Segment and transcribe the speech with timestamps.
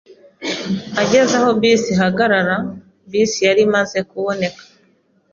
[1.01, 2.55] Ageze aho bisi zihagarara,
[3.11, 4.63] bisi yari imaze kuboneka.